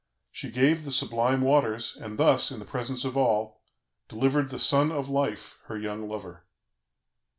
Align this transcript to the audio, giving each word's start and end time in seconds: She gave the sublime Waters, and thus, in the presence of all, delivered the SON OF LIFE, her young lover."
She 0.31 0.49
gave 0.49 0.83
the 0.83 0.91
sublime 0.91 1.41
Waters, 1.43 1.95
and 1.95 2.17
thus, 2.17 2.49
in 2.49 2.57
the 2.57 2.65
presence 2.65 3.05
of 3.05 3.15
all, 3.15 3.61
delivered 4.09 4.49
the 4.49 4.57
SON 4.57 4.91
OF 4.91 5.07
LIFE, 5.09 5.59
her 5.65 5.77
young 5.77 6.09
lover." 6.09 6.43